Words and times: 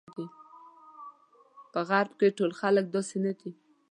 په 1.71 1.79
غرب 1.89 2.11
کې 2.19 2.35
ټول 2.37 2.51
خلک 2.59 2.85
داسې 2.95 3.17
نه 3.25 3.33
دي. 3.39 3.51